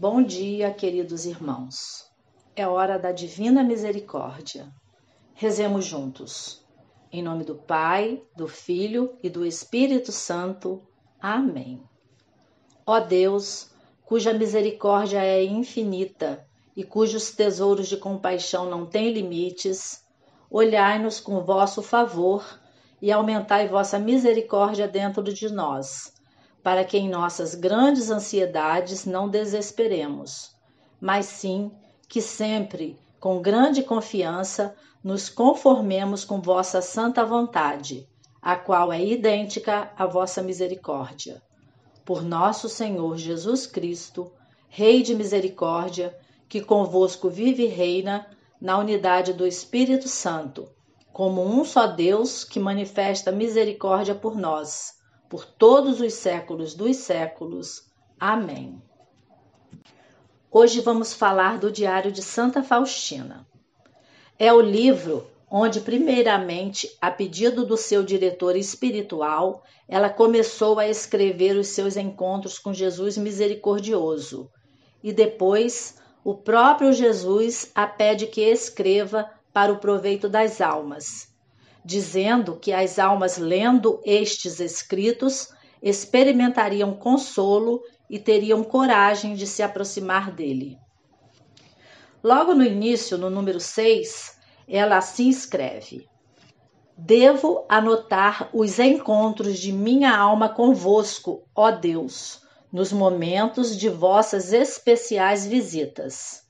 [0.00, 2.10] Bom dia, queridos irmãos.
[2.56, 4.72] É hora da divina misericórdia.
[5.34, 6.64] Rezemos juntos.
[7.12, 10.80] Em nome do Pai, do Filho e do Espírito Santo.
[11.20, 11.82] Amém.
[12.86, 20.02] Ó Deus, cuja misericórdia é infinita e cujos tesouros de compaixão não têm limites,
[20.50, 22.42] olhai-nos com vosso favor
[23.02, 26.18] e aumentai vossa misericórdia dentro de nós
[26.62, 30.54] para que em nossas grandes ansiedades não desesperemos,
[31.00, 31.70] mas sim
[32.08, 38.06] que sempre, com grande confiança, nos conformemos com vossa santa vontade,
[38.42, 41.42] a qual é idêntica à vossa misericórdia.
[42.04, 44.30] Por nosso Senhor Jesus Cristo,
[44.68, 46.16] Rei de misericórdia,
[46.48, 48.26] que convosco vive e reina
[48.60, 50.68] na unidade do Espírito Santo,
[51.12, 54.99] como um só Deus que manifesta misericórdia por nós
[55.30, 57.84] por todos os séculos dos séculos.
[58.18, 58.82] Amém.
[60.50, 63.46] Hoje vamos falar do Diário de Santa Faustina.
[64.36, 71.56] É o livro onde, primeiramente, a pedido do seu diretor espiritual, ela começou a escrever
[71.56, 74.50] os seus encontros com Jesus misericordioso.
[75.00, 81.29] E depois, o próprio Jesus a pede que escreva para o proveito das almas
[81.84, 85.48] dizendo que as almas lendo estes escritos
[85.82, 90.78] experimentariam consolo e teriam coragem de se aproximar dele.
[92.22, 96.06] Logo no início, no número 6, ela assim escreve:
[96.96, 105.46] Devo anotar os encontros de minha alma convosco, ó Deus, nos momentos de vossas especiais
[105.46, 106.42] visitas.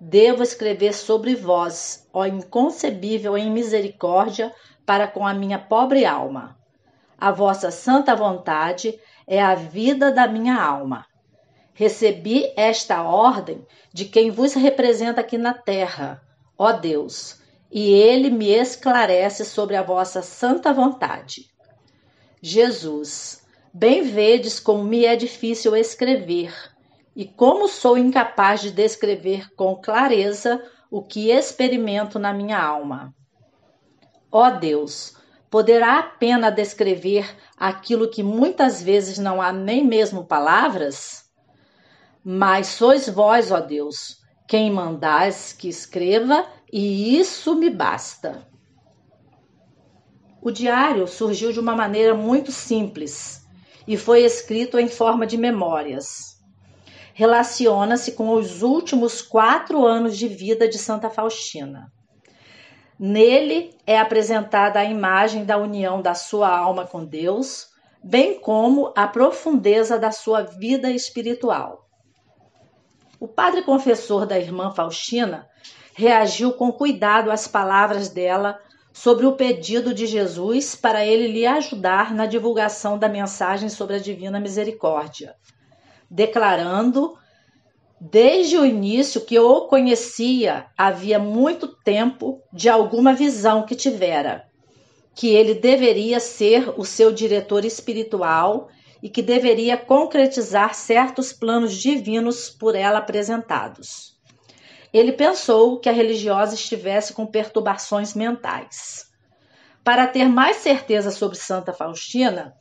[0.00, 6.56] Devo escrever sobre vós, ó inconcebível em misericórdia para com a minha pobre alma.
[7.18, 11.06] A vossa santa vontade é a vida da minha alma.
[11.72, 16.22] Recebi esta ordem de quem vos representa aqui na terra,
[16.58, 21.50] ó Deus, e ele me esclarece sobre a vossa santa vontade.
[22.40, 23.42] Jesus,
[23.72, 26.75] bem vedes como me é difícil escrever
[27.16, 33.14] e como sou incapaz de descrever com clareza o que experimento na minha alma.
[34.30, 35.16] Ó Deus,
[35.50, 41.24] poderá a pena descrever aquilo que muitas vezes não há nem mesmo palavras?
[42.22, 48.46] Mas sois vós, ó Deus, quem mandais que escreva, e isso me basta.
[50.42, 53.42] O diário surgiu de uma maneira muito simples
[53.88, 56.35] e foi escrito em forma de memórias
[57.18, 61.90] relaciona-se com os últimos quatro anos de vida de Santa Faustina.
[63.00, 67.68] Nele é apresentada a imagem da união da sua alma com Deus,
[68.04, 71.88] bem como a profundeza da sua vida espiritual.
[73.18, 75.48] O padre confessor da irmã Faustina
[75.94, 78.60] reagiu com cuidado às palavras dela
[78.92, 83.98] sobre o pedido de Jesus para ele lhe ajudar na divulgação da mensagem sobre a
[83.98, 85.34] divina misericórdia
[86.10, 87.16] declarando
[88.00, 94.44] desde o início que eu o conhecia havia muito tempo de alguma visão que tivera,
[95.14, 98.68] que ele deveria ser o seu diretor espiritual
[99.02, 104.16] e que deveria concretizar certos planos divinos por ela apresentados.
[104.92, 109.06] Ele pensou que a religiosa estivesse com perturbações mentais.
[109.84, 112.54] Para ter mais certeza sobre Santa Faustina,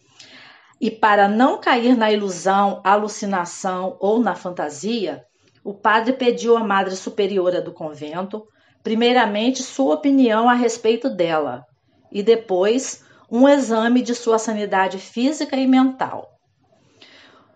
[0.86, 5.26] e para não cair na ilusão, alucinação ou na fantasia,
[5.64, 8.46] o padre pediu à Madre Superiora do convento,
[8.84, 11.66] primeiramente, sua opinião a respeito dela
[12.12, 16.30] e depois um exame de sua sanidade física e mental.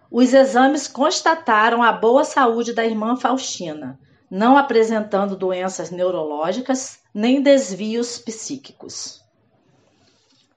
[0.10, 8.18] Os exames constataram a boa saúde da irmã Faustina, não apresentando doenças neurológicas nem desvios
[8.18, 9.22] psíquicos.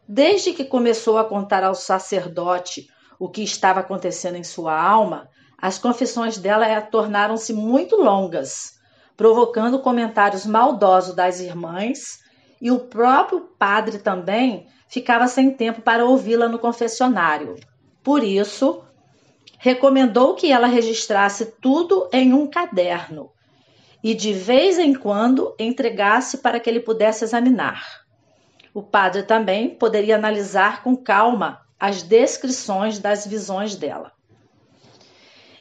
[0.09, 5.79] Desde que começou a contar ao sacerdote o que estava acontecendo em sua alma, as
[5.79, 8.72] confissões dela tornaram-se muito longas,
[9.16, 12.21] provocando comentários maldosos das irmãs,
[12.60, 17.57] e o próprio padre também ficava sem tempo para ouvi-la no confessionário.
[18.03, 18.84] Por isso,
[19.59, 23.31] recomendou que ela registrasse tudo em um caderno
[24.03, 28.02] e de vez em quando entregasse para que ele pudesse examinar.
[28.74, 34.13] O padre também poderia analisar com calma as descrições das visões dela.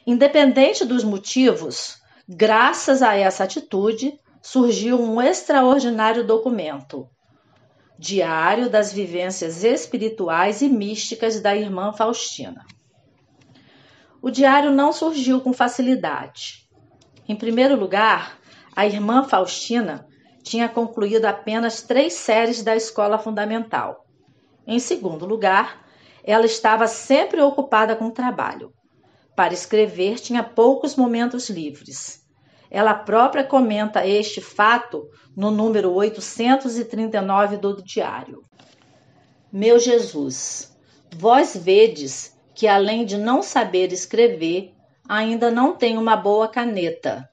[0.06, 7.08] Independente dos motivos, graças a essa atitude, surgiu um extraordinário documento,
[7.98, 12.66] Diário das Vivências Espirituais e Místicas da Irmã Faustina.
[14.20, 16.68] O diário não surgiu com facilidade.
[17.28, 18.38] Em primeiro lugar,
[18.74, 20.06] a irmã Faustina
[20.42, 24.06] tinha concluído apenas três séries da escola fundamental.
[24.66, 25.86] Em segundo lugar,
[26.24, 28.72] ela estava sempre ocupada com trabalho.
[29.34, 32.22] Para escrever, tinha poucos momentos livres.
[32.70, 38.42] Ela própria comenta este fato no número 839 do diário.
[39.52, 40.74] Meu Jesus,
[41.14, 44.72] vós vedes que além de não saber escrever,
[45.08, 47.28] ainda não tenho uma boa caneta.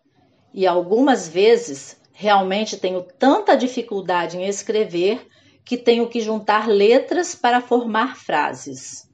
[0.53, 5.25] E algumas vezes realmente tenho tanta dificuldade em escrever
[5.63, 9.09] que tenho que juntar letras para formar frases.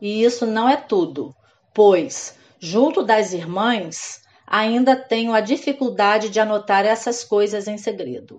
[0.00, 1.34] E isso não é tudo,
[1.74, 8.38] pois, junto das irmãs, ainda tenho a dificuldade de anotar essas coisas em segredo.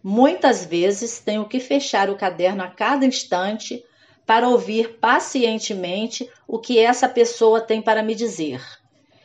[0.00, 3.82] Muitas vezes tenho que fechar o caderno a cada instante
[4.24, 8.62] para ouvir pacientemente o que essa pessoa tem para me dizer,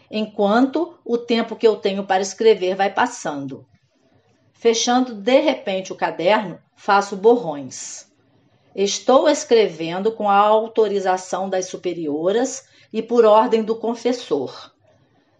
[0.10, 3.70] enquanto o tempo que eu tenho para escrever vai passando.
[4.62, 8.06] Fechando de repente o caderno, faço borrões.
[8.76, 14.72] Estou escrevendo com a autorização das superioras e por ordem do confessor.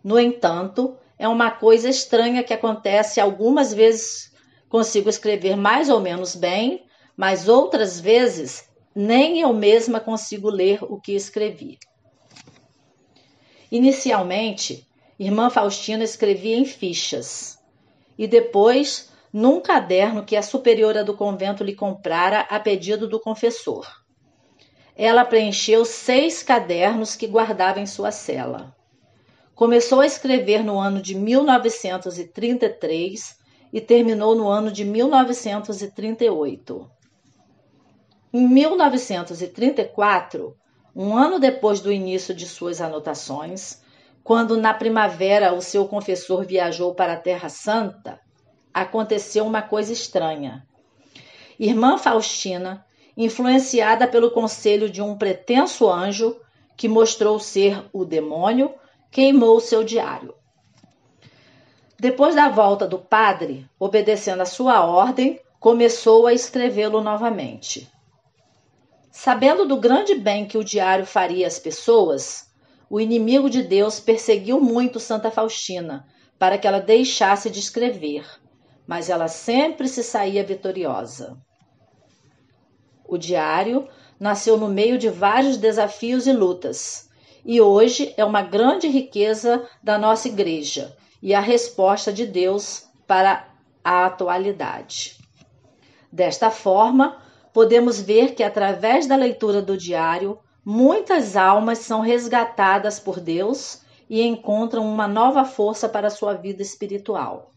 [0.04, 4.34] No entanto, é uma coisa estranha que acontece algumas vezes
[4.68, 6.84] consigo escrever mais ou menos bem,
[7.16, 11.78] mas outras vezes nem eu mesma consigo ler o que escrevi.
[13.72, 14.88] Inicialmente,
[15.20, 17.60] irmã Faustina escrevia em fichas
[18.18, 23.88] e depois num caderno que a superiora do convento lhe comprara a pedido do confessor.
[24.96, 28.76] Ela preencheu seis cadernos que guardava em sua cela.
[29.56, 33.40] Começou a escrever no ano de 1933
[33.72, 36.92] e terminou no ano de 1938.
[38.34, 40.58] Em 1934,
[40.96, 43.80] um ano depois do início de suas anotações,
[44.24, 48.20] quando na primavera o seu confessor viajou para a Terra Santa,
[48.74, 50.66] aconteceu uma coisa estranha.
[51.60, 52.86] Irmã Faustina,
[53.16, 56.36] influenciada pelo conselho de um pretenso anjo
[56.76, 58.74] que mostrou ser o demônio,
[59.12, 60.34] queimou seu diário.
[62.00, 67.88] Depois da volta do padre, obedecendo a sua ordem, começou a escrevê-lo novamente.
[69.12, 72.50] Sabendo do grande bem que o diário faria às pessoas,
[72.90, 76.08] o inimigo de Deus perseguiu muito Santa Faustina
[76.40, 78.26] para que ela deixasse de escrever,
[78.92, 81.38] mas ela sempre se saía vitoriosa.
[83.08, 83.88] O diário
[84.20, 87.10] nasceu no meio de vários desafios e lutas,
[87.46, 93.48] e hoje é uma grande riqueza da nossa igreja e a resposta de Deus para
[93.82, 95.18] a atualidade.
[96.12, 97.24] Desta forma,
[97.54, 104.22] podemos ver que através da leitura do diário, muitas almas são resgatadas por Deus e
[104.22, 107.52] encontram uma nova força para sua vida espiritual.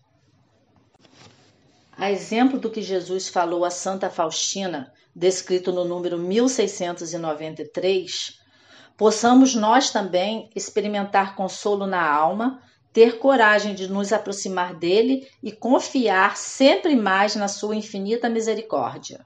[1.97, 8.41] A exemplo do que Jesus falou a Santa Faustina, descrito no número 1693,
[8.97, 12.61] possamos nós também experimentar consolo na alma,
[12.93, 19.25] ter coragem de nos aproximar dele e confiar sempre mais na sua infinita misericórdia.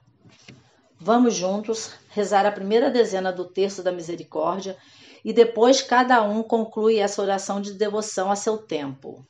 [0.99, 4.77] Vamos juntos rezar a primeira dezena do terço da misericórdia
[5.25, 9.25] e depois cada um conclui essa oração de devoção a seu tempo.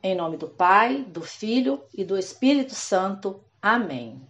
[0.00, 3.42] Em nome do Pai, do Filho e do Espírito Santo.
[3.60, 4.22] Amém.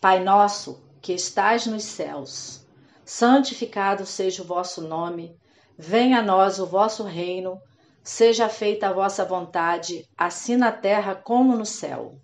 [0.00, 2.66] Pai nosso, que estais nos céus,
[3.04, 5.36] santificado seja o vosso nome,
[5.76, 7.60] venha a nós o vosso reino,
[8.02, 12.18] seja feita a vossa vontade, assim na terra como no céu.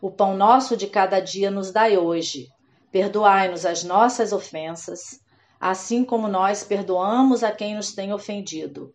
[0.00, 2.46] O pão nosso de cada dia nos dai hoje.
[2.92, 5.20] Perdoai-nos as nossas ofensas,
[5.58, 8.94] assim como nós perdoamos a quem nos tem ofendido.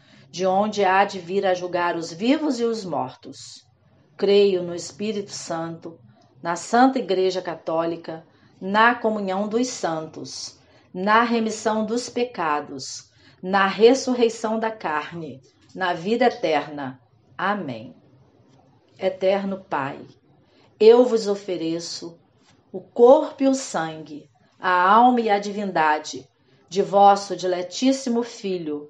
[0.31, 3.67] de onde há de vir a julgar os vivos e os mortos.
[4.15, 5.99] Creio no Espírito Santo,
[6.41, 8.25] na Santa Igreja Católica,
[8.59, 10.57] na comunhão dos santos,
[10.93, 13.11] na remissão dos pecados,
[13.43, 15.41] na ressurreição da carne,
[15.75, 17.01] na vida eterna.
[17.37, 17.93] Amém.
[18.97, 19.99] Eterno Pai,
[20.79, 22.17] eu vos ofereço
[22.71, 26.25] o corpo e o sangue, a alma e a divindade
[26.69, 28.89] de vosso diletíssimo Filho,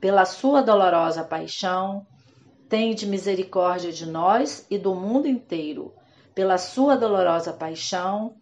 [0.00, 2.06] Pela sua dolorosa paixão,
[2.70, 5.92] tende misericórdia de nós e do mundo inteiro.
[6.34, 8.34] Pela sua dolorosa paixão,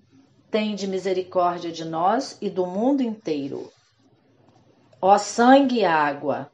[0.51, 3.73] tende misericórdia de nós e do mundo inteiro.
[5.03, 6.51] Ó sangue e água,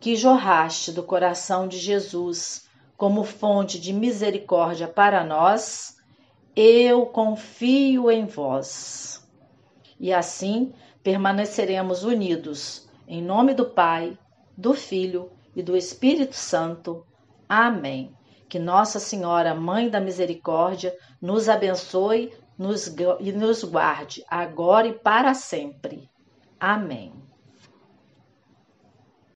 [0.00, 5.96] que jorraste do coração de Jesus como fonte de misericórdia para nós,
[6.56, 9.24] eu confio em vós.
[10.00, 14.18] E assim permaneceremos unidos, em nome do Pai,
[14.58, 17.06] do Filho e do Espírito Santo.
[17.48, 18.12] Amém.
[18.48, 25.32] Que Nossa Senhora, Mãe da Misericórdia, nos abençoe nos, e nos guarde, agora e para
[25.32, 26.10] sempre.
[26.58, 27.12] Amém.